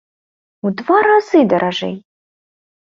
[0.69, 1.95] У два разы даражэй!